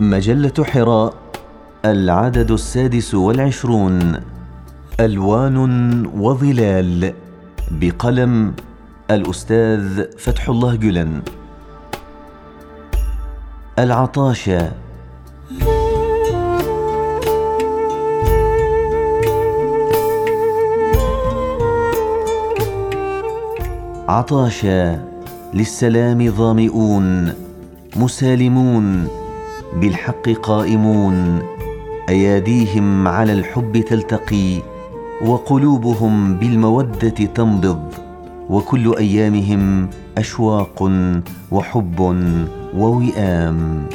مجلة 0.00 0.64
حراء 0.64 1.14
العدد 1.84 2.50
السادس 2.50 3.14
والعشرون 3.14 4.20
ألوان 5.00 5.56
وظلال 6.06 7.14
بقلم 7.70 8.54
الأستاذ 9.10 10.04
فتح 10.18 10.48
الله 10.48 10.74
جلن. 10.74 11.22
العطاشة. 13.78 14.72
عطاشا 24.08 25.04
للسلام 25.54 26.30
ظامئون 26.30 27.32
مسالمون. 27.96 29.08
بالحق 29.80 30.28
قائمون 30.28 31.42
أياديهم 32.08 33.08
على 33.08 33.32
الحب 33.32 33.80
تلتقي 33.80 34.62
وقلوبهم 35.26 36.34
بالمودة 36.34 37.08
تنبض 37.08 37.94
وكل 38.50 38.96
أيامهم 38.96 39.88
أشواق 40.18 40.90
وحب 41.50 42.00
ووئام. 42.76 43.86